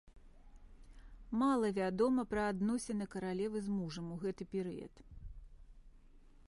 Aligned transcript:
Мала 1.41 1.67
вядома 1.79 2.21
пра 2.31 2.41
адносіны 2.55 3.05
каралевы 3.15 3.57
з 3.67 3.75
мужам 3.79 4.05
у 4.15 4.19
гэты 4.27 4.43
перыяд. 4.57 4.95